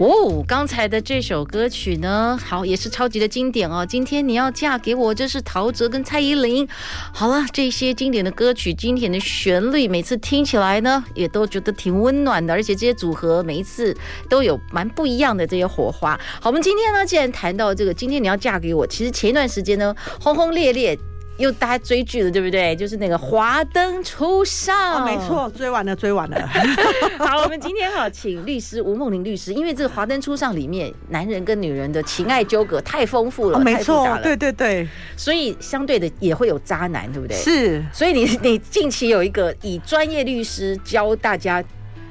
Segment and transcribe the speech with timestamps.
[0.00, 3.84] 哦，刚才的这首歌曲呢，好，也是超级的经典哦。
[3.84, 6.66] 今天你要嫁给我，这是陶喆跟蔡依林。
[7.12, 12.54] 好了，这些经典的歌曲，经典的旋律，每次听起来呢，也都觉得挺温暖的。
[12.54, 13.94] 而且这些组合，每一次
[14.30, 16.18] 都有蛮不一样的这些火花。
[16.40, 20.98] 好，我们今天呢，既然谈到这个，今天你要嫁给我，其实前一段时间呢，轰轰烈烈。
[21.38, 22.76] 又大家追剧了，对不对？
[22.76, 26.48] 就是那个《华灯初上》，没错，追完了，追完了。
[27.18, 37.36] 好，我们今天好请律师吴孟玲律师，因为这个《华灯初上》里面男人跟女人的情爱纠葛太丰富了，没错，对对对，所以相对的也会有渣男，对不对？
[37.36, 41.64] 是，所以你你近期有一个以专业律师教大家。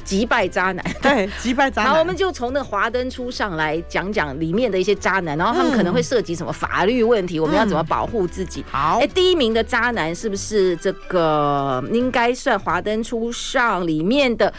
[0.09, 1.93] 击败渣男， 对，击败渣男。
[1.93, 8.65] 好，我们就从那华灯初上来讲讲里面的一些渣男，然后他们可能会涉及什么法律问题，嗯、我们要怎么保护自己？
[8.71, 14.52] 好，哎，第一名的渣男是不是这个应该算华灯初上里面的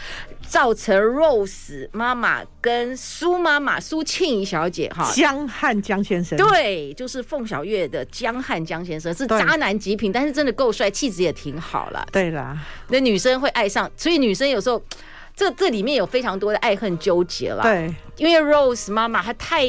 [0.47, 5.11] 造成 Rose 妈妈跟苏妈妈苏庆怡小姐哈？
[5.13, 12.07] 江汉江先生，对，就是凤小岳的江汉江先生是渣男极品，但是真的够帅，气质也挺好了。
[12.09, 12.57] 对啦，
[12.87, 14.81] 那女生会爱上，所以女生有时候。
[15.35, 19.63] 这这里面有非常多的爱恨纠结了，对，因为 Rose 妈妈她太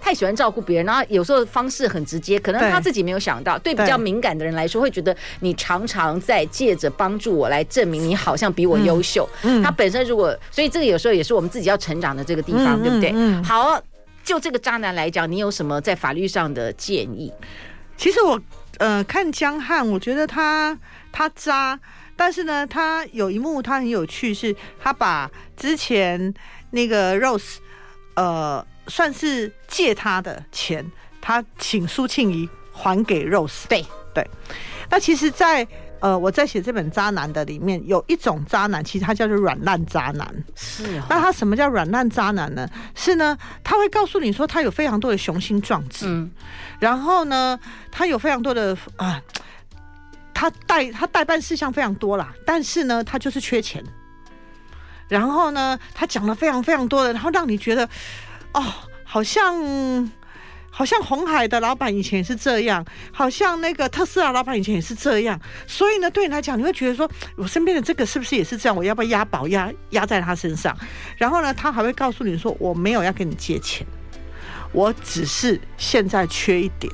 [0.00, 9.28] 太喜欢照顾别人，然后有时候方式很直接，可能她自己没有想到，对，对比较敏感的人来说，会觉得你常常在借着帮助我来证明你好像比我优秀。
[9.42, 13.10] 嗯，她本身如果，所以这个有时候也是我们自己要成长的这个地方，嗯、对不对？
[13.10, 13.80] 嗯，嗯好，
[14.24, 17.32] 就这个渣男来讲，你有什么在法律上的建议？
[17.96, 18.40] 其实我
[18.78, 20.76] 呃看江汉，我觉得他
[21.12, 21.78] 他渣。
[22.24, 26.32] 但是呢，他有一幕他很有趣，是他把之前
[26.70, 27.56] 那个 Rose，
[28.14, 30.88] 呃，算是借他的钱，
[31.20, 33.66] 他请苏庆仪还给 Rose。
[33.68, 33.84] 对
[34.14, 34.24] 对。
[34.88, 40.32] 那其实在，在呃我在写这本渣男的里面，有一种渣男，其实他叫做软烂渣男。
[40.54, 41.02] 是。
[41.10, 42.68] 那他什么叫软烂渣男呢？
[42.94, 46.06] 是呢，他会告诉你说，他有非常多的雄心壮志。
[46.06, 46.30] 嗯。
[46.78, 47.58] 然后呢，
[47.90, 49.20] 他有非常多的啊。
[50.42, 53.80] 他代他代办事项非常多啦，但是呢，他就是缺钱。
[55.06, 57.88] 然后呢，他讲了非常非常多的，然后让你觉得，
[58.52, 58.60] 哦，
[59.04, 60.10] 好像
[60.68, 65.40] 好像红海的老板以前也是这样，好像那个特斯拉老板以前也是这样。
[65.64, 68.74] 所以呢，对你来讲，你会觉得说，我身边的这个是不是也是这样？
[68.74, 70.76] 我要不要押宝押押在他身上？
[71.16, 73.86] 然后呢，他还会告诉你说，我没有要跟你借钱，
[74.72, 76.92] 我只是现在缺一点。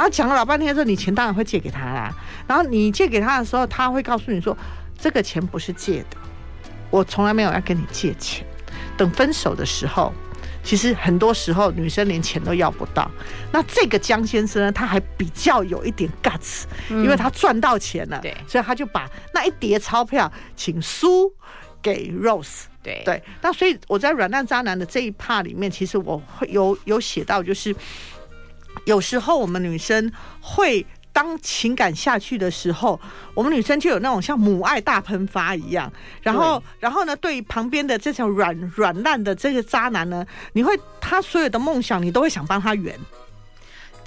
[0.00, 2.10] 然后讲了老半天之后，你钱当然会借给他啦。
[2.48, 4.56] 然后你借给他的时候，他会告诉你说
[4.98, 6.16] ：“这个钱不是借的，
[6.88, 8.46] 我从来没有要跟你借钱。
[8.96, 10.10] 等分手的时候，
[10.64, 13.10] 其实很多时候女生连钱都要不到。
[13.52, 21.30] 那这个江先生呢，他还比较有一点 guts，因为他赚到钱了，对，所以他就把那一叠钞票请输
[21.82, 22.62] 给 Rose。
[22.82, 23.22] 对对。
[23.42, 27.76] 那所以我在软烂渣男的这一 part 里面，其实我会有有写到，就是。
[28.84, 30.10] 有时候我们女生
[30.40, 32.98] 会当情感下去的时候，
[33.34, 35.92] 我们女生就有那种像母爱大喷发一样。
[36.22, 42.98] 然后，然后呢，对于旁边的这种软软烂的这个渣男呢，你会他所有的梦想，你都会想帮他圆。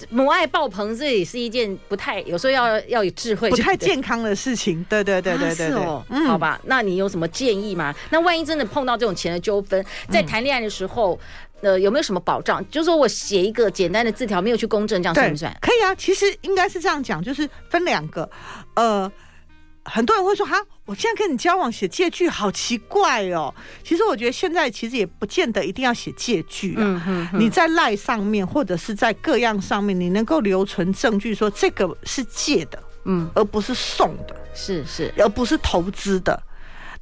[0.09, 4.83] 母爱爆棚，这也是一件不太有时候要要有智慧、不太健康的事情。
[4.89, 7.93] 对对对对对，对，对、啊，是哦，嗯，好吧，那你有什么建议吗？
[8.09, 11.13] 那万一真的碰到这种钱的纠纷，在谈恋爱的时候。
[11.15, 11.19] 嗯
[11.63, 12.63] 呃，有没有什么保障？
[12.69, 15.57] 就是说我写一个简单的字条，没有去公证，这样算不算？
[15.61, 18.29] 可以啊，其实应该是这样讲，就是分两个。
[18.75, 19.09] 呃，
[19.85, 23.53] 很多人会说哈，我现在跟你交往写借据，好奇怪哦。
[23.83, 26.79] 其实我觉得现在其实也不见得一定要写借据啊。
[26.79, 27.39] 嗯哼哼。
[27.39, 36.43] 你在赖上面或者是在各样上面，你能够留存证据说这个是借的，嗯，而不是送的，是是，而不是投资的。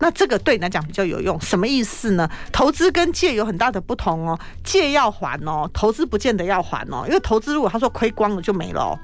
[0.02, 2.28] 那这个对你来讲比较有用，什么意思呢？
[2.52, 9.00] 投资跟借有很大的不同哦，借要还哦，投资不见得要还哦，因为投资如果他说亏光了就没了哦，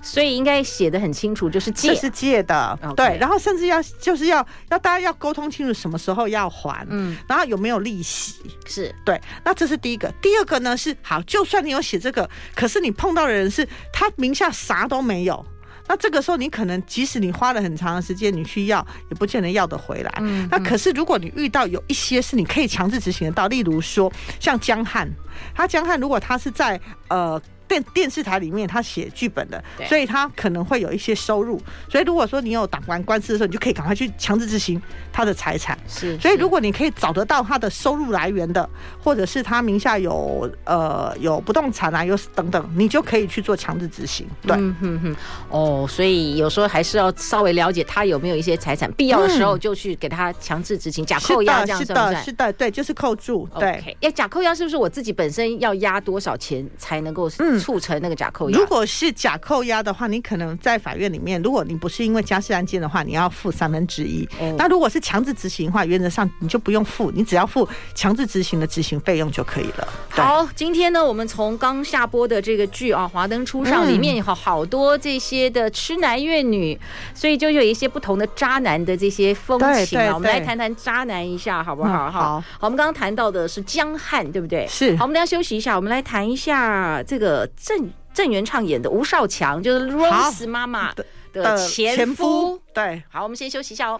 [0.00, 2.94] 所以应该写的很清楚，就是借，是借的，Okay.
[2.94, 4.38] 对，然后甚至要就是要
[4.70, 15.44] 要大家要沟通清楚什么时候要还，嗯，然后有没有利息，是对，那这是第一个，第二个呢是好，就算你有写这个，可是你碰到的人是他名下啥都没有。
[15.88, 20.12] 那这个时候你可能即使你花了很长的时间，你去要也不见得要得回来。
[20.20, 25.08] 嗯，那可是如果你遇到有一些是你可以强制执行得到，例如说像江汉，
[25.54, 27.40] 他江汉如果他是在呃。
[27.72, 31.58] 电电视台里面，他写剧本的，所以他可能会有一些收入。
[31.88, 34.80] 所以如果说你有打完官司的时候，你就可以赶快去强制执行
[35.10, 35.78] 他的财产。
[35.88, 38.68] 是，所以如果你可以找得到他的收入来源的，
[39.02, 44.26] 或者是他名下有呃有不动产啊，有等等，你就可以去做强制执行。
[44.46, 45.16] 对，嗯哼哼。
[45.48, 53.48] 哦，所以有时候还是要稍微了解他有没有一些财产，必要的时候就去给他强制执行假扣押，这样是的，是的，是的，对，就是扣住。
[53.58, 57.30] 对，要假扣押是不是我自己本身要押多少钱才能够？
[57.38, 57.61] 嗯。
[57.62, 58.58] 促成那个假扣押。
[58.58, 64.28] 如果是假扣押的话，你可能在法院里面，如果你不是因为家事案件的话，你要付三分之一。
[64.56, 69.88] 那如果是强制执行的话，原则上你就不用付，你只要付强制执行的执行费用就可以了。
[70.10, 76.78] 好，今天呢，我们从刚下播的这个剧啊，《华灯初上》里面有好多这些的痴男怨女，
[77.14, 80.14] 所以就有一些不同的渣男的这些风情啊。
[80.14, 82.10] 我们来谈谈渣男一下，好不好？
[82.10, 84.66] 好，好，我们刚刚谈到的是江汉，对不对？
[84.68, 84.96] 是。
[84.96, 87.90] 好，我们等下休息一下，我们来谈一下这个郑。
[88.14, 90.92] 郑元畅演的吴少强就是 Rose 妈妈
[91.32, 92.60] 的前夫。
[92.74, 93.98] 对，好，我们先休息一下哦。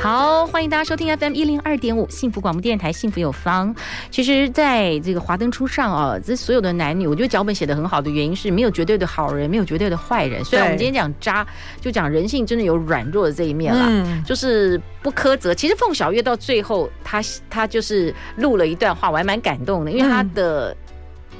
[0.00, 3.76] 好，欢迎大家收听 FM 一零二点五幸福广播电台，幸福有方。
[4.10, 10.42] 其实，在这个华灯初上啊，这所有的男女，我觉得脚本写的很好的原因是没有绝对的好人，没有绝对的坏人。
[10.42, 11.46] 虽然我们今天讲渣，
[11.82, 15.54] 就讲人性真的有软弱的这一面啦，就是不苛责。
[15.54, 20.74] 其实凤小岳到最后，他他就是录了一段话，我还蛮感动的，因为他的。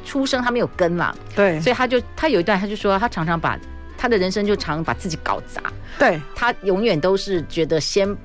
[0.04, 3.58] 出生他没有根嘛，对，所以他就他有一段他就说他常常把
[3.96, 5.62] 他的人生就常把自己搞砸，
[5.98, 8.16] 对，他永远都是觉得先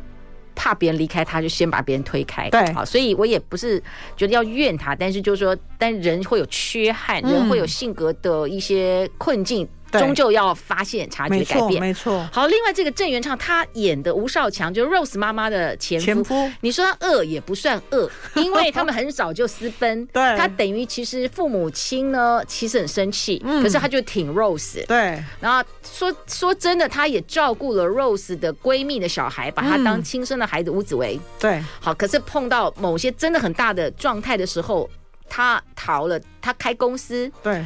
[0.56, 3.79] 怕别人离开他，就先把别人推开，对，好，所以我也不是
[4.15, 9.68] 觉得要怨他，但是就是说，但人会有缺憾，人会有性格的一些困境。
[9.91, 12.25] 终究要发现、察觉、改变，没错。
[12.31, 16.05] 好，另外这个郑元畅他演的吴少强，就是 Rose 妈妈的前夫。
[16.05, 20.05] 前夫，你说他恶也不算恶，因为他们很早就私奔。
[20.13, 24.85] 对，他等于其实父母亲呢，其实很生气，嗯，可是他就挺 Rose。
[24.85, 30.67] 对，然后说说真的，他也照顾了 Rose 的闺蜜的小孩，把他当亲生的孩子。
[30.67, 31.17] 吴子维。
[31.39, 34.87] 对，好，可是碰到某些真的很大的状态的时候，
[35.29, 37.65] 他逃了，他开公司，对，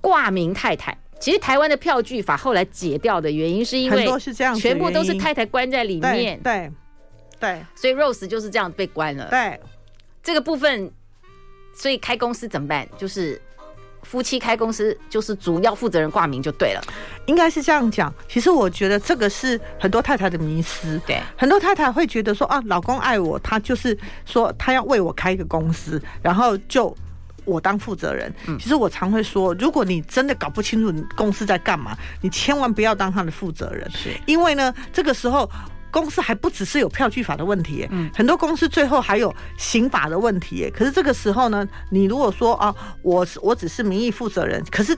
[0.00, 0.96] 挂名太太。
[1.20, 4.06] 其实台湾的票据法后来解掉的原因，是因为
[4.56, 6.70] 全部都是太太关在里面，对
[7.40, 9.26] 对，所以 Rose 就是这样被关了。
[9.28, 9.60] 对，
[10.22, 10.90] 这个部分，
[11.74, 12.88] 所以开公司怎么办？
[12.96, 13.40] 就是
[14.02, 16.80] 夫妻开公司，就是主要负责人挂名就对了。
[17.26, 18.14] 应该是这样讲。
[18.28, 21.00] 其实我觉得这个是很多太太的迷思。
[21.04, 26.96] 对，很多太太会觉得说啊，老公爱我，他就是说他要为我开一个公司，然后就。
[27.48, 34.10] 我当负责人，其实我常会说，如果你真的搞不清楚你公司在干嘛，你千万不要当他的负责人，是。
[34.26, 35.50] 因为呢，这个时候
[35.90, 44.96] 公司还不只是有票据法的问题，嗯，很多公司最后还有刑法的问题，可是这个时候呢，你如果说啊，我我只是名义负责人，可是。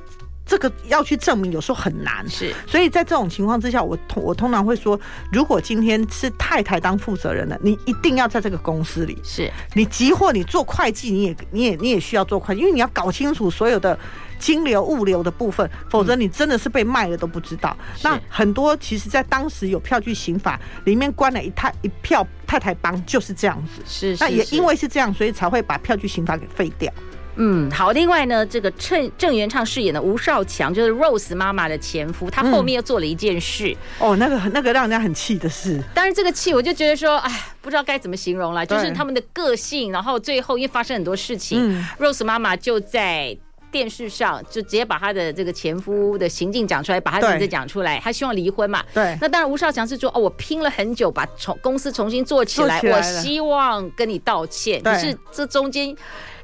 [0.51, 2.29] 这个要去证明，有时候很难。
[2.29, 4.99] 是，所以在这种情况之下，我通我通常会说，
[5.31, 9.17] 如果今天是太太当负责人的，你一定要在这个公司里。
[9.23, 13.97] 是，你急或你做会计，你也你也你也需要做会计，因为你要搞清楚所有的
[14.41, 17.77] 金流物流的部分，否则你真的是被卖了都不知道。
[17.79, 23.81] 嗯、那很多其实，在当时有票据刑法里面关了一太一票太太帮，就是这样子。
[23.87, 26.93] 是，是，是，那也因为是这样，所以才会把票据刑法给废掉。
[27.37, 27.93] 嗯，好。
[27.93, 33.77] 另外呢，这个郑郑元畅饰演的吴少强，就是 Rose 妈妈的前夫，他后面又做了一件事。
[33.99, 35.83] 嗯、哦，那个那个让人家很气的事。
[35.95, 38.67] 当然，这个气我就觉得说，哎，不知道该怎么形容了。
[38.67, 43.37] 就是他们的个性，然后最后因为发生很多事情，嗯，Rose 妈妈就在
[43.71, 48.85] 电视上就直接把他的这个前夫的行径讲出来，把他的名字讲出来，他希望离婚嘛。
[48.93, 49.17] 对。
[49.21, 54.83] 那当然，吴少强是说，哦，我拼了很久，把重公司重新做起来，起来我希望跟你道歉。
[54.83, 55.97] 可是这中间。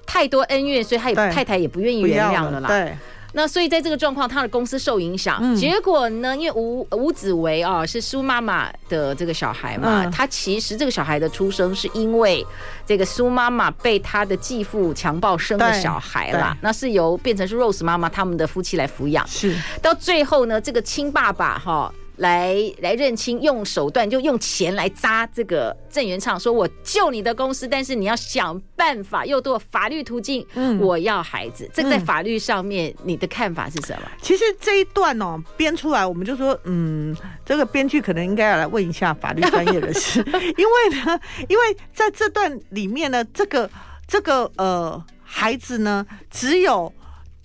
[0.07, 2.69] 太多恩怨，所以他也太太也不愿意原谅了啦。
[2.69, 2.97] 对，
[3.33, 5.39] 那所以在这个状况，他的公司受影响。
[5.43, 12.47] 嗯、结果呢，因为吴吴子维啊是苏妈妈的这个小孩嘛，嗯、他其实这个小孩的出生是因为
[12.87, 16.57] 这个苏妈妈被他的继父强暴生的小孩啦。
[16.63, 19.27] 那是由变成是 Rose 妈妈他们的夫妻来抚养。
[19.27, 21.93] 是到最后呢，这个亲爸爸哈。
[22.17, 30.47] 来来认清，用手段就用钱来扎这个郑元畅，说我救你的公司，但是你要想办法，又多法律途径。
[30.55, 34.11] 嗯，我要孩子，这个在法律上面，嗯、你的看法是什么？
[34.23, 40.21] 其实这一段哦编出来，我们就说，嗯，这个编剧可能应该要来问一下法律专业人士，
[40.57, 43.71] 因为呢，因为在这段里面呢，这个
[44.07, 46.93] 这个呃孩子呢，只有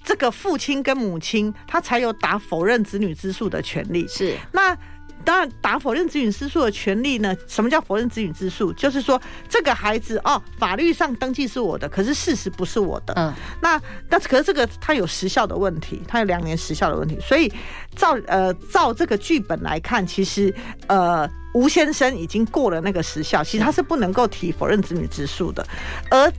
[0.04, 4.08] 这个父亲跟母亲他才有打否认子女之诉的权利。
[4.08, 4.78] 是那。
[5.24, 7.32] 当然，打否认子女之诉的权利呢？
[7.48, 8.74] 什么叫否认子女之诉？
[8.74, 13.14] 就是说，这个孩子哦，法律上登记是我的，可是事实不是我的。
[13.16, 13.32] 嗯，
[13.62, 13.80] 那
[14.10, 17.20] 但是可是这个他有时效的问题，他有两年时效的问题。
[17.22, 17.54] 所以
[17.96, 20.52] 照呃照这个剧本来看，其实
[20.88, 25.64] 呃吴先生已经过了那个时效，其实他是不能够提否认子女之诉的。
[26.10, 26.34] 而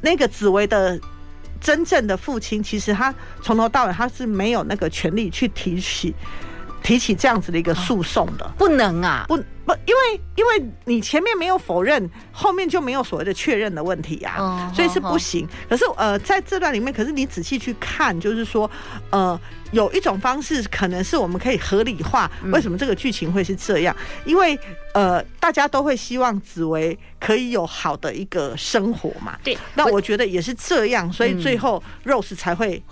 [0.00, 0.96] 那个紫薇的
[1.60, 6.14] 真正的父亲，其实他从头到尾他是没有那个权利去提起。
[6.88, 15.46] 提起这样子的一个诉讼的，不能啊，不不，因为因为你前面没有否认，后面就没有所谓的确认的问题啊，所以是不行。
[15.68, 18.70] 可是呃，在这段里面，可是你仔细去看，就是说，
[19.10, 19.38] 呃，
[19.72, 24.58] 有一种方式可能是我们可以合理化为什么这个剧情会是这样，因为
[24.94, 29.38] 呃，大家都会希望紫薇可以有好的一个生活嘛。
[29.44, 32.82] 对，那我觉得也是这样，所以最后 Rose 才会。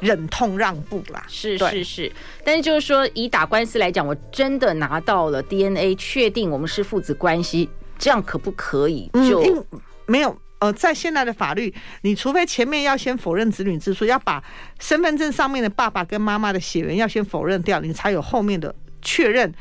[0.00, 2.12] 忍痛让步啦，是是是，
[2.44, 9.10] 但是就是说，以打官司来讲，我真的拿到了 DNA，确定我们是父子关系，这样可不可以？
[9.12, 11.72] 就、嗯、没有呃，在现在的法律，
[12.02, 14.42] 你除非前面要先否认子女之说，要把
[14.80, 19.52] 身份证上面的爸爸跟妈妈的血缘要先否认掉，你才有后面的确认。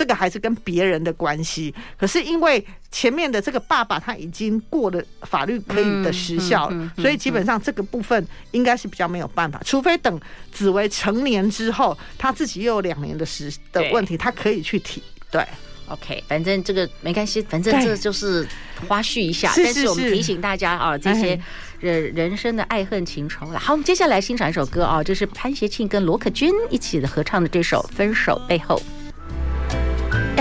[0.00, 10.18] 这个还是跟别人的关系，可是因为前面的这个爸爸他已经过了法律可以的时效了，所以基本上这个部分应该是比较没有办法，除非等
[10.50, 15.02] 紫薇成年之后，他自己又有两年的时的问题，他可以去提。
[15.30, 15.46] 对
[15.88, 18.48] ，OK，反正这个没关系，反正这就是
[18.88, 21.38] 花絮一下，但是我们提醒大家啊，这些
[21.78, 23.58] 人人生的爱恨情仇了。
[23.58, 28.76] 好，我们接下来欣赏一首歌啊，就是潘协庆跟罗可君一起的合唱的这首《分手背后》。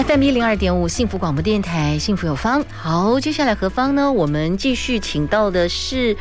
[0.04, 2.64] FM 一零二点五，幸福广播电台，幸福有方。
[2.72, 4.10] 好，接下来何方呢？
[4.10, 6.16] 我们继续请到的是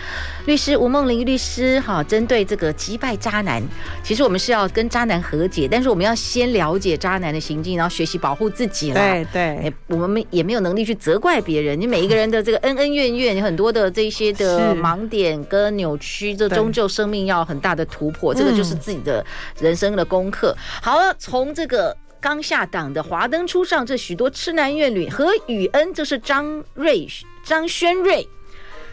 [0.46, 1.78] 律师吴梦玲律师。
[1.78, 3.62] 哈，针对这个击败渣男，
[4.02, 9.00] 其实我们是要跟渣男和解，但是我们要先了解渣男的行径，然后学习保护自己啦。
[9.00, 11.80] 对对，我们没也没有能力去责怪别人。
[11.80, 19.24] 你每一个人的这个恩恩怨怨，有很多的这些的盲点跟扭曲，这终究生命要很大的突破，这个就是自己的
[19.60, 20.52] 人生的功课。
[20.82, 21.96] 好了，从这个。
[22.20, 27.06] 刚下档的《华灯初上》，这许多痴男怨女何宇恩，这是张瑞
[27.44, 28.28] 张轩瑞，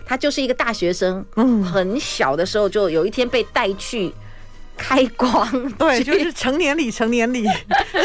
[0.06, 4.14] 他就是一个大学生，嗯，很小的时候就有一天被带去
[4.78, 7.46] 开光， 对，就是成年礼，成年礼，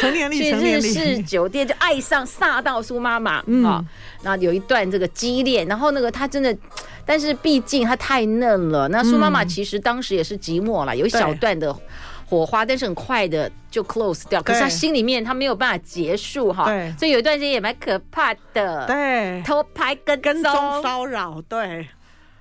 [0.00, 3.62] 成年礼，成年礼，去日式酒店就爱上煞到苏妈妈，嗯，
[4.22, 6.56] 然后有一段这个激烈，然后那个他真的，
[7.04, 11.76] 但是毕竟他太嫩了，那苏妈妈其实当时也是寂寞了，有一小段的。
[12.30, 14.40] 火花，但是很快的就 close 掉。
[14.40, 18.86] 可是他心里面他没有办法结束哈，所以有一段时间也蛮可怕的。
[18.86, 21.88] 对，偷拍跟跟踪骚扰，对，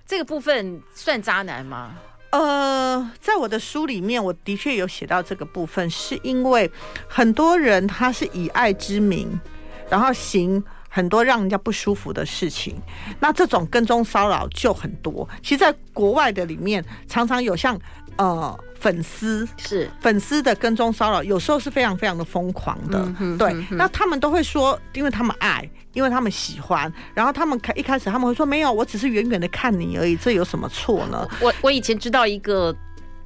[0.06, 1.96] 这个部分算渣男吗？
[2.30, 6.72] 呃，在我的书里面，我的确有写到这个部分，是因为
[7.08, 9.28] 很多人他是以爱之名，
[9.90, 12.80] 然后行很多让人家不舒服的事情。
[13.20, 15.28] 那这种跟踪骚扰就很多。
[15.42, 17.76] 其实，在国外的里面，常常有像
[18.20, 18.60] 呃。
[18.80, 22.98] 粉丝是粉丝的跟踪骚扰，有时候是非常非常的疯狂的。
[22.98, 31.28] 嗯、哼对，嗯、哼那他们都会说，因为他们爱，因为他们喜欢，然后他们开一开始他们会说没有，我只是远远的看你而已，这有什么错呢？
[31.42, 32.74] 我我以前知道一个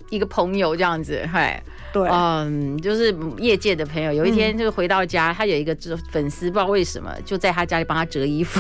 [0.10, 1.62] 一个朋友这样子，嗨。
[1.94, 5.78] 对，嗯，就是业界的朋友，有一天就是回到家，嗯、他有一个
[6.10, 8.60] 粉丝，不知道为什么就在他家里帮他折衣服，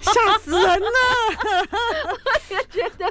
[0.00, 0.88] 吓死人了！
[2.08, 3.04] 我也觉得，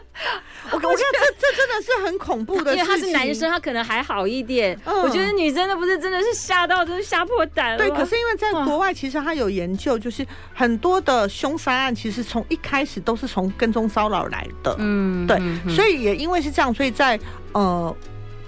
[0.72, 2.86] 我我觉得这这真的是很恐怖的事情。
[2.86, 4.80] 因为他是男生，他可能还好一点。
[4.86, 7.78] 嗯、我觉得女生的不是真的是吓到，真是吓破胆了。
[7.78, 14.76] 对，可是因为在国外，其实他有研究，就是很多的凶杀案，其实从一开始都是从跟踪骚扰来的。
[14.78, 17.20] 嗯，对，嗯、所以也因为是这样，所以在
[17.54, 17.96] 呃。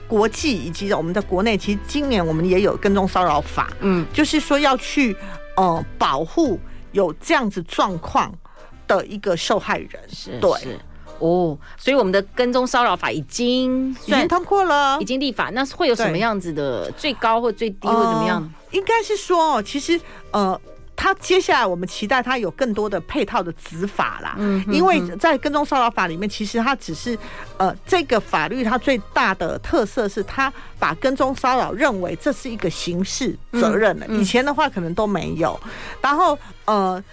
[0.06, 5.16] 国际以及我们的国内，其实今年我们也有跟踪骚扰法，嗯，就是说要去
[5.56, 6.60] 呃保护
[6.92, 8.32] 有这样子状况
[8.86, 10.80] 的一个受害人，是对是
[11.24, 18.42] 哦，所以我们的跟踪骚扰法已经已经通过了，已经立法，那会有什么样子的最高或最低或怎么样？
[18.42, 20.00] 呃、应该是说，其实
[20.32, 20.60] 呃。
[20.96, 27.18] 他接下来我们期待他有更多的配套的执法啦，嗯，因为在跟踪骚扰法里面，其实它只是
[27.58, 35.60] 呃这个法律它最大的特色是它把跟踪骚扰认为这是一个刑事责任了，以前的话可能都没有，
[36.00, 37.04] 然后呃。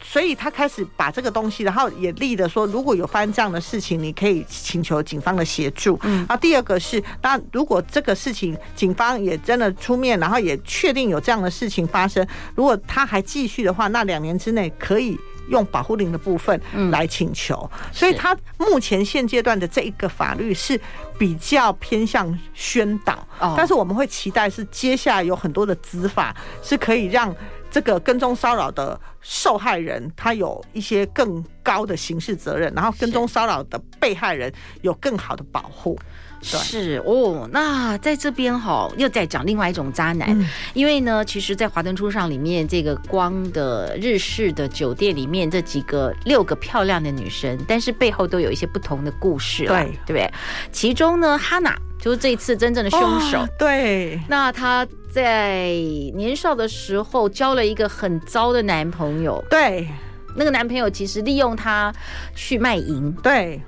[0.00, 5.98] 所以他开始把这个东西，然后也立的说，如果有发生这样的事情，你可以请求警方的协助。
[6.02, 20.78] 嗯，然后第二个是，当如果这个事情警方也真的出面，然后也确定有这样的事情发生，如果他还继续的话，那两年之内可以用保护令的部分来请求，嗯、所以他目前现阶段的这一个法律是
[21.18, 27.34] 比较偏向宣导，哦、但是我们会期待是接下来有很多的执法是可以让
[27.70, 35.98] 这个跟踪骚扰的受害人他有一些更高的刑事责任，然后跟踪骚扰的被害人有更好的保护。
[36.40, 50.32] 是哦，那在这边哈，又在讲另外一种渣男，嗯、因为呢，其实，在《华灯初上》里面，这个光的日式的酒店里面，这几个六个漂亮的女生，但是背后都有一些不同的故事，对对不对？
[50.70, 54.20] 其中呢，哈娜就是这一次真正的凶手，哦、对。
[54.28, 55.66] 那她在
[56.14, 59.88] 年少的时候交了一个很糟的男朋友，对。
[60.36, 61.92] 那个男朋友其实利用她
[62.34, 63.60] 去卖淫，对。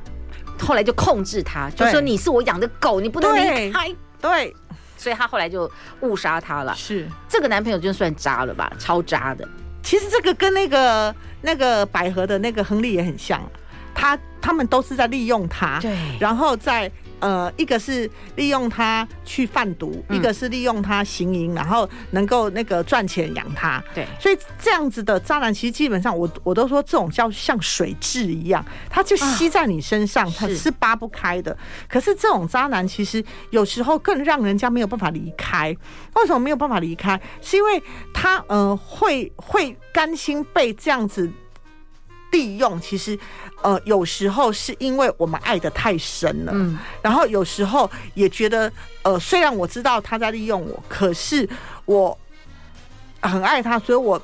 [0.60, 3.90] 后来就控制他，就说你是我养的狗，你不能离开。
[4.20, 4.54] 对，
[4.96, 5.68] 所以他后来就
[6.00, 6.74] 误杀他了。
[6.76, 9.48] 是这个男朋友就算渣了吧，超渣的。
[9.82, 13.40] 其实这个跟那个那个百合的那个亨利也很像，
[13.94, 16.92] 他他们都是在利用他，对，然后在。
[17.20, 23.82] 呃，一个是利用他去贩毒，嗯、一个是利用他行淫，然后能够那个赚钱养他。
[23.94, 31.56] 对，所以这样子的渣男，其实基本上我我都说这种叫像水蛭一样，它就吸在你身上，啊、他是扒不开的。
[31.88, 35.76] 可是这种渣男其实有时候更让人家没有办法离开。
[36.14, 37.20] 为什么没有办法离开？
[37.40, 41.30] 是因为他呃会会甘心被这样子。
[42.30, 43.18] 利用其实，
[43.62, 48.72] 呃，有时候是因为我们爱的太深了，嗯，然后有时候也觉得，
[49.02, 51.48] 呃，虽然我知道他在利用我，可是
[51.84, 52.16] 我
[53.20, 54.20] 很爱他，所以我。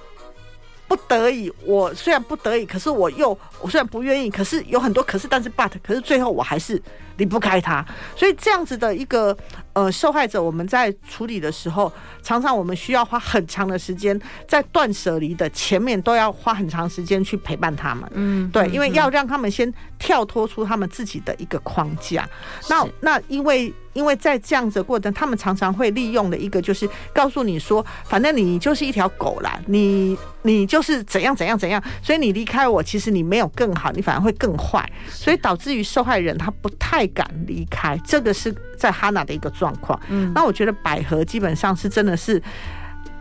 [0.89, 6.81] 不得已，我虽然不得已，可是我又我虽然不愿意，可是有很多可是，但是 but，可是最后我还是
[7.17, 7.85] 离不开他。
[8.15, 9.37] 所以这样子的一个
[9.73, 11.93] 呃受害者，我们在处理的时候，
[12.23, 18.11] 常常我们需要花很长的时间，在断舍离的前面都要花很长时间去陪伴他们。
[18.15, 22.29] 嗯，对，因为要让他们先跳脱出他们自己的一个框架。
[22.69, 23.73] 那那因为。
[23.97, 39.99] 因为在这样子的过程，他们常常会利用的一个就是告诉你说，反正你就是一条狗啦，你你就是怎样怎样怎样，所以你离开我，其实你没有更好，你反而会更坏，所以导致于受害人他不太敢离开，这个是在哈娜的一个状况。
[40.09, 42.43] 嗯，那我觉得百合基本上是真的是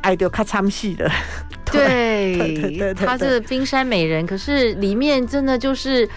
[0.02, 1.12] 爱丢卡惨死的，
[1.66, 6.08] 对，对对对，她是冰山美人，可是里面真的就是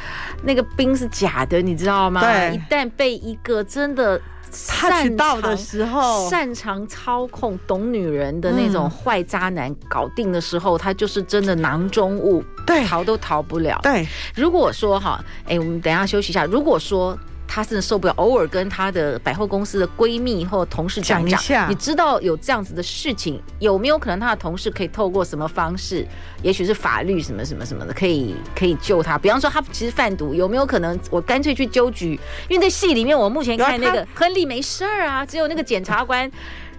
[0.42, 2.20] 那个冰是假的，你知道吗？
[2.20, 4.20] 对，一旦被一个真的。
[4.66, 13.78] 他到的时候，擅长操控、懂女人的那种坏渣男搞定的时候，他就是真的囊中物，对，逃都逃不了。
[13.82, 16.46] 对，如果说哈，哎，我们等一下休息一下。
[16.46, 17.16] 如果说。
[17.48, 26.06] 她真的受不了，偶尔跟她的百货公司的闺蜜或同事讲一下，你知道有这样子的事情，有没有可能她的同事可以透过什么方式，
[26.42, 29.16] 也许是法律什么什么什么的，可以可以救她？
[29.18, 32.20] 比方说她其实贩毒，有没有可能我干脆去纠局？
[32.48, 36.30] 因为在戏里面我目前看那个亨利没事儿啊，只有那个检察官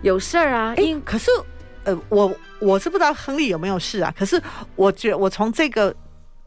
[0.03, 0.75] 有事儿啊。
[0.77, 1.32] 哎，可是
[1.84, 4.13] 呃，我我是不知道亨利有没有事啊。
[4.17, 4.41] 可是
[4.75, 5.93] 我觉我从这个。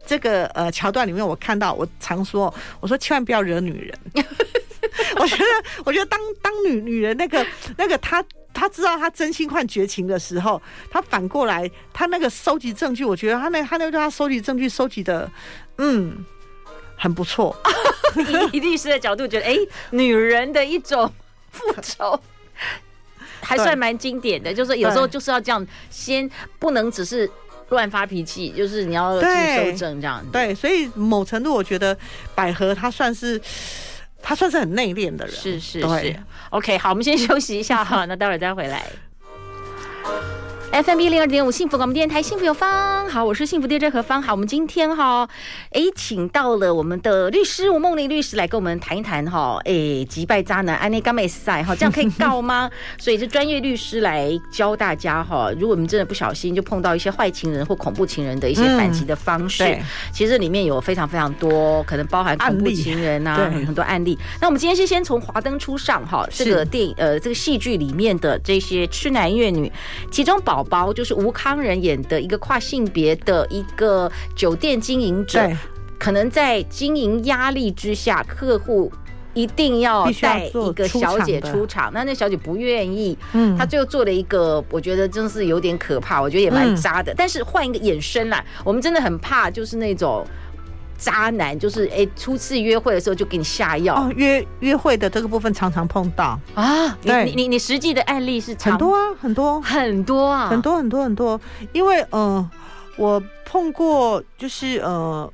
[0.05, 4.25] 这个呃桥段里面，我看到我常说，我说千万不要惹女人。
[5.15, 5.43] 我觉得，
[5.85, 7.45] 我觉得当当女女人那个
[7.77, 10.61] 那个她他知道他真心换绝情的时候，
[10.91, 15.29] 他反过来他那个收集证据，我觉得他那他那对他收集证据收集的
[15.77, 16.23] 嗯
[16.95, 17.55] 很不错。
[18.51, 19.57] 以律师的角度觉得，哎，
[19.91, 21.11] 女人的一种
[21.49, 22.19] 复仇
[23.41, 27.29] 还算蛮经典的，就是有时候就是要这样，先不能只是。
[27.73, 30.29] 乱发脾气，就是你要去修正这样子。
[30.31, 31.97] 对，所以某程度我觉得
[32.33, 33.41] 百合她算是，
[34.21, 35.35] 她算是很内敛的人。
[35.35, 36.15] 是是是。
[36.51, 38.85] OK，好，我们先休息一下哈，那待会儿再回来。
[40.73, 43.07] FM 一零二点五幸福广播电台，幸福有方。
[43.07, 44.19] 好，我是幸福 DJ 何芳。
[44.19, 45.29] 好，我们今天哈，
[45.69, 52.67] 哎，请到了我们的律师吴梦玲律师来跟我们谈一谈哈，哎，击败渣男安内甘美赛哈，这样可以告吗？
[52.97, 59.79] 所以是专业律师来教大家哈，如果我们真的不小心就碰到一些坏情人或恐怖情人的一些反击的方式，嗯、
[60.11, 64.17] 其实里面有非常非常多，可能包含恐怖情人啊，很很多案例。
[64.41, 69.71] 那我们今天是先从华灯初上哈，这个电影呃这个戏剧里面的这些痴男怨女，
[70.09, 70.62] 其中宝。
[70.63, 75.49] 宝就是吴康仁演的一个跨性别的一个酒店经营者，
[75.99, 78.91] 可能在经营压力之下，客户
[79.33, 87.13] 一定要带一个小姐出场，那那小姐不愿意，嗯，她最后做了一个，我觉得真是有点可怕，我觉得也蛮渣的。
[87.15, 90.25] 但是换一个眼神啦，我们真的很怕，就是那种。
[91.03, 93.95] 渣男就是哎，初次约会的时候就给你下药。
[93.95, 96.97] 哦，约约会的这个部分常常碰到啊。
[97.01, 101.39] 对，你你你实际的案例是很多啊，很多很多啊，很多很多很多。
[101.73, 102.51] 因为嗯、呃，
[102.95, 105.29] 我碰过，就是呃，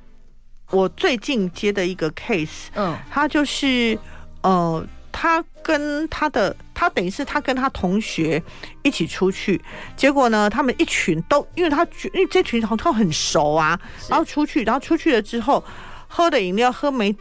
[0.71, 3.97] 我最近接的一个 case，嗯，他就是
[4.41, 8.42] 呃，他跟他的他等于是他跟他同学
[8.84, 9.62] 一起出去，
[9.98, 15.62] 结果呢，他们一群都因为他因为这群好像很熟啊，然后出去，然后出去了之后
[16.08, 17.13] 喝的饮料喝没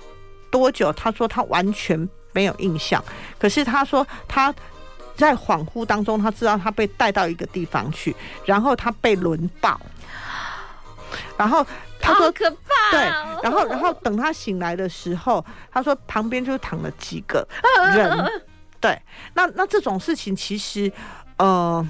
[0.48, 3.04] 多久，他说他完全没有印象，
[3.36, 4.54] 可是他说他。
[5.16, 9.76] 在恍惚当中，他知道他被带到一个地方去，然后他被轮爆，
[11.36, 11.66] 然后
[12.00, 12.92] 他说可怕。
[12.92, 13.00] 对，
[13.42, 17.44] 然后然后等他醒来的时候，他说旁边就躺了几个
[17.96, 18.08] 人。
[18.80, 19.00] 对，
[19.34, 20.90] 那那这种事情其实，
[21.38, 21.84] 呃，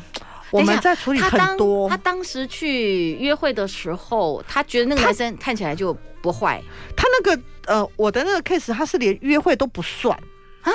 [0.51, 1.89] 我们在处理很多。
[1.89, 6.63] 他当时去约会的时候，他觉得那个男生看起来就不坏。
[6.97, 10.19] 他那个呃，我的那个 case，他是连约会都不算
[10.63, 10.73] 啊。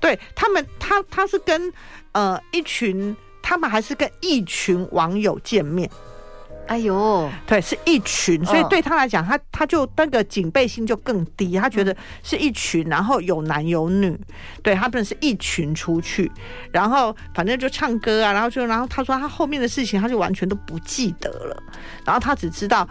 [0.00, 1.72] 对他们，他他是跟
[2.12, 5.90] 呃一群，他们还是跟一群网友见面。
[6.68, 14.18] 哎呦，对，是一群，所以对他来讲，他他就那个警备心就更低，他觉得是一群，然后有男有女，
[14.62, 16.30] 对他们是一群出去，
[16.72, 21.62] 然后反正就唱歌啊，然后就然后他说他后面的事情他就完全都不记得了，
[22.04, 22.88] 然后他只知道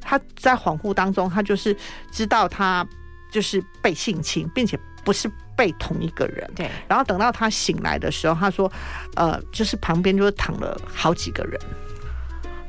[0.00, 1.76] 他在恍惚当中，他就是
[2.10, 2.86] 知道他
[3.30, 5.30] 就是被性侵，并且不是。
[5.58, 8.70] 被同一个人，对，然后等到他醒来的时候，他说，
[9.16, 11.60] 呃，就是旁边就是躺了好几个人。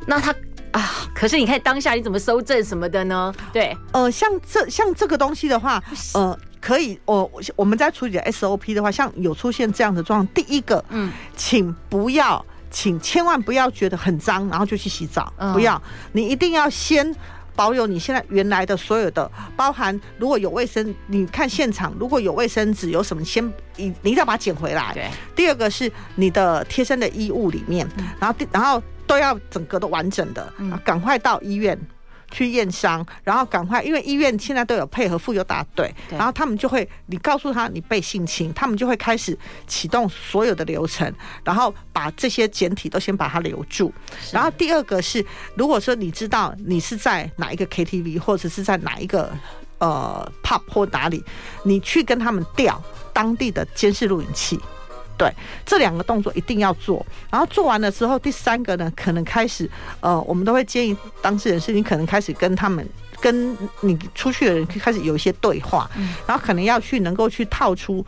[0.07, 0.33] 那他
[0.71, 3.33] 啊，可是你看当下你怎么收证什么的呢？
[3.51, 17.15] 对，呃，像这像这个东西的话，呃，可以，我我们在处理的 SOP 的话，像有出现这样的状况，第一个，嗯，请不要，请千万不要觉得很脏，然后就去洗澡，嗯、不要，你一定要先。
[17.55, 24.93] 保有你现在原来的所有的，包含如果有卫生，你看现场如果有卫生纸有什么，先你你一定要把它捡回来。
[24.93, 25.09] 对。
[25.35, 27.85] 第二个是你的贴身的衣物里面，
[28.17, 30.53] 然后第然后都要整个都完整的，
[30.85, 31.77] 赶快到医院。
[32.31, 41.11] 去验伤，然后赶快，因为医院现在都有配合妇幼大队，然后他们就会，你告诉他你被性侵，他们就会开始启动所有的流程，
[41.43, 43.91] 然后把这些简体都先把它留住。
[44.31, 49.35] 然后第二个是，如果说你知道你是在哪一个 KTV 或者是在哪一个
[49.79, 51.23] 呃 pub 或哪里，
[51.63, 52.79] 你去跟他们调
[53.11, 54.59] 当地的监视录影器。
[55.19, 55.29] 对，
[55.65, 62.87] 这两个动作一定要做，然后做完了之后，第三个呢，可能开始，呃，我们都会建议当事人是，你可能开始跟他们，
[63.19, 65.91] 跟你出去的人开始有一些对话，
[66.25, 68.05] 然后可能要去能够去套出，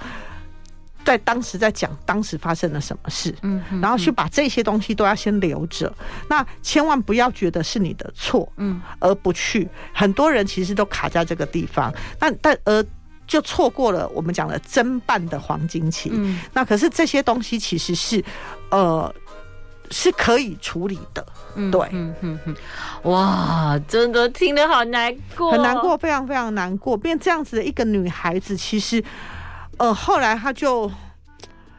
[1.03, 5.93] 在当时在讲当时发生了什么事，嗯，然后去把这些东西都要先留着，
[6.29, 12.85] 那千万不要觉得是你的错，嗯，而不去，很多人其实都卡在这个地方，但但而。
[13.31, 16.09] 就错过了我们讲的侦办的黄金期。
[16.11, 18.21] 嗯，那可是这些东西其实是，
[18.71, 19.15] 呃，
[19.89, 21.25] 是可以处理的。
[21.55, 22.55] 嗯，对，嗯嗯嗯，
[23.03, 26.97] 哇，真的听得好难过，很难过，非常非常难过。
[26.97, 29.01] 变这样子的一个女孩子，其实，
[29.77, 30.91] 呃，后来她就，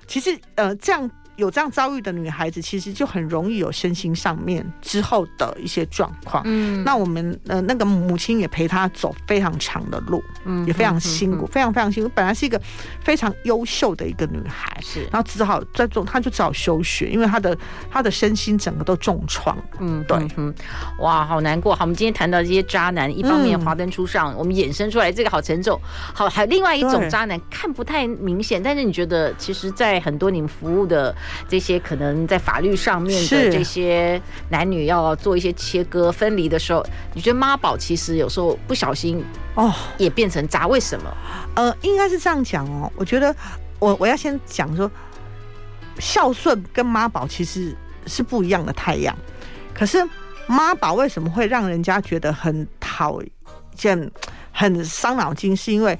[0.06, 1.10] 其实，呃，这样。
[1.42, 6.40] 有这样遭遇的女孩子，其实就很容易有身心上面之后的一些状况。
[6.46, 12.08] 嗯，那我们呃那个母亲也陪她走非常长的路，嗯，也非常辛苦，非常非常辛苦。
[12.14, 12.60] 本来是一个
[13.00, 17.58] 非常优秀的一个女孩，是，然后只好在做，她就只好休学，因为她的
[17.90, 19.58] 她的身心整个都重创。
[19.80, 20.54] 嗯，对，嗯，
[21.00, 21.74] 哇，好难过。
[21.74, 25.76] 好，我们今天谈到这些渣男，一方面华灯初上，我们衍生出来这个好沉重。
[26.14, 31.12] 好，还有另外一种渣男，看不太明显，但是你觉得，其实，在很多你们服务的。
[31.48, 40.66] 这些可能在法律上面的这些男女要做一些切割分离的时候，你觉得妈宝其实有时候不小心哦也变成渣？
[40.66, 41.16] 为什么？
[41.54, 42.90] 呃，应该是这样讲哦。
[42.96, 43.34] 我觉得
[43.78, 44.90] 我我要先讲说，
[45.98, 49.16] 孝顺跟妈宝其实是不一样的太阳。
[49.74, 49.98] 可是
[50.46, 53.20] 妈宝为什么会让人家觉得很讨
[53.82, 54.10] 厌、
[54.52, 55.56] 很伤脑筋？
[55.56, 55.98] 是因为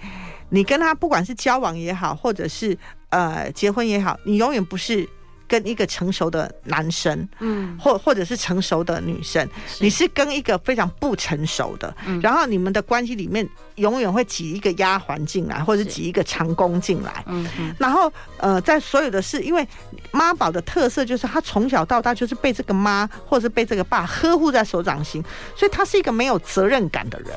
[0.51, 2.77] 你跟他不管是交往也好，或者是
[3.11, 5.09] 呃结婚也好，你永远不是。
[5.53, 9.47] 跟一个成熟的男生，嗯，或或者是成熟的女生，
[9.81, 17.47] 你是跟一个非常不成熟的，然后你们的关系里面永远会挤一个丫鬟进来，或者挤一个长工进来，嗯，
[17.79, 19.69] 然后呃，在所有的事，因为
[20.11, 25.23] 妈宝的特色就是他从小到大就是被这个妈或者是被这个爸呵护在手掌心，
[25.55, 27.31] 所以他是一个没有责任感的人。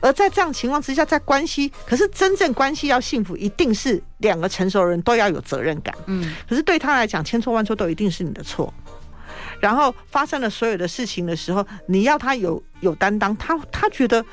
[0.00, 5.94] 而在这样情况之下，在关系，可是真正关系要幸福，一定是两个成熟人都要有责任感。
[6.06, 8.72] 嗯，可是对他来讲，千错万错都一定是你的错。
[9.60, 14.24] 然后发生了所有的事情的时候，你要他有有担当，他他觉得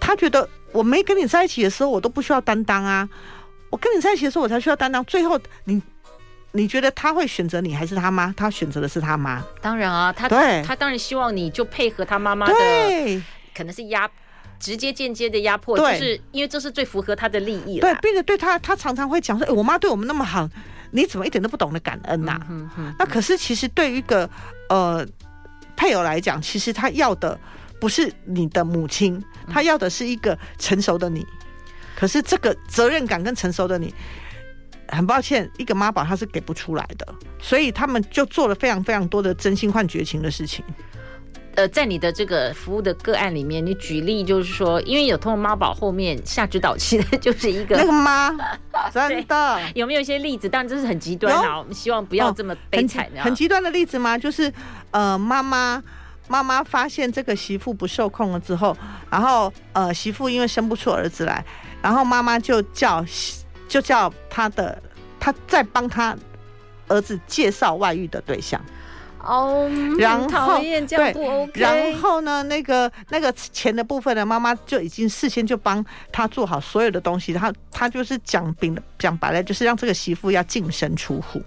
[0.00, 3.06] 他觉得我没跟你在一起的时候，我都不需要担当啊。
[3.68, 5.04] 我跟你在一起的时候，我才需要担当。
[5.04, 5.82] 最后你
[6.52, 8.32] 你觉得他会选择你还是他妈？
[8.34, 9.42] 他选择的是他妈。
[9.60, 13.22] 当然啊，他对他当然希望你就配合他妈妈的，对，
[13.54, 14.10] 可能是压
[14.62, 17.80] 直接间接的压迫，就是因为这是最符合他的利益。
[17.80, 20.48] 对，并且对他，他常常会讲说：“欸，我妈对我们那么好，
[20.92, 22.46] 你怎么一点都不懂得感恩呐？”啊？
[22.48, 22.94] 嗯嗯。
[22.96, 24.30] 那可是其实对于一个
[24.68, 25.04] 呃
[25.74, 27.36] 配偶来讲，其实他要的
[27.80, 31.26] 不是你的母亲，他要的是一个成熟的你。
[31.96, 33.92] 可是这个责任感跟成熟的你。
[34.88, 40.62] 很抱歉，一个妈宝他是给不出来的，所以他们就做了非常非常多的真心换绝情的事情。
[41.54, 48.30] 呃，在你的这个服务的个案里面，你举例就是说，因为有通过妈宝后面下指导期的，就是一个那个妈，
[48.92, 50.48] 真的有没有一些例子？
[50.48, 53.22] 当然这是很极端啊，我们希望不要这么悲惨，哦。
[53.22, 54.16] 很极端的例子吗？
[54.16, 54.52] 就是
[54.90, 55.82] 呃，妈妈
[56.28, 58.76] 妈妈发现这个媳妇不受控了之后，
[59.10, 61.44] 然后呃，媳妇因为生不出儿子来，
[61.80, 63.04] 然后妈妈就叫。
[63.68, 64.82] 就叫她的，
[65.18, 66.14] 她在帮她
[66.88, 68.62] 儿子介绍外遇的对象
[69.24, 71.14] 哦，然后对，
[71.54, 81.42] 然后呢，那个那个钱的部分呢，妈妈就已经事先就帮他做好所有的东西，然后他就是讲明了，讲白了，就是让这个媳妇要净身出户。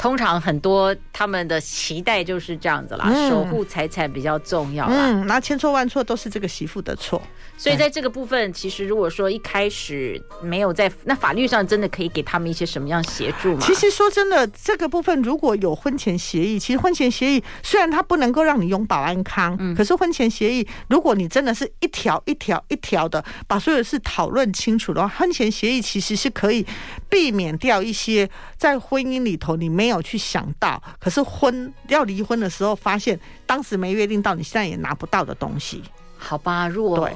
[0.00, 4.94] 通常很多他们的期待就是这样子啦，嗯、守护财产比较重要啦。
[4.96, 7.20] 嗯，那千错万错都是这个媳妇的错。
[7.58, 13.58] 所以在这个部分，其实如果说一开始没有在那法律上真的可以给他们一些什么样协助吗？
[13.60, 26.64] 其实说真的，这个部分如果有婚前协议，其实婚前协议虽然它不能够让你永保安康，嗯，可是婚前协议，如果你真的是一条一条一条的把所有的事讨论清楚的话，婚前协议其实是可以
[27.10, 35.82] 避免掉一些在婚姻里头你没有去想到，可是婚要离婚的时候发现当时没约定到，你现在也拿不到的东西。
[36.16, 37.14] 好吧，如果对。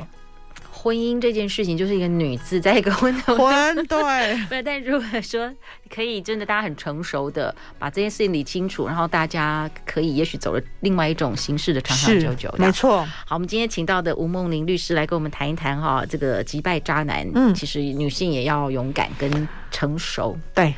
[0.77, 4.63] 婚姻这件事情就是一个女字在一个婚的，婚 对，不是。
[4.63, 5.51] 但如果说
[5.89, 13.03] 可以真的大家很成熟的把这件事情理清楚，然后大家可以也许走了另外一种形式的长长久久，没错。
[13.25, 20.75] 好，我们今天请到的吴梦玲律师来跟我们谈一谈哈，这个击败渣男，嗯，其实女性也要勇敢跟成熟，对。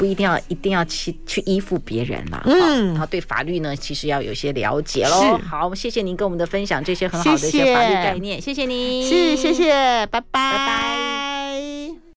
[0.00, 5.38] 不一定要一定要去去依附别人啦，嗯，然后对法律呢，其实要有些了解喽。
[5.46, 10.22] 好，谢谢您跟我们的分享这些很好的一些法律概念，谢谢，谢谢您，是谢谢，拜拜。
[10.30, 11.29] 拜拜。